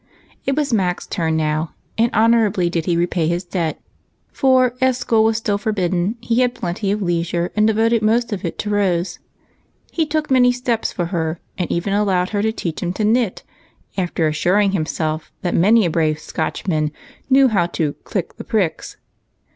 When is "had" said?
6.41-6.55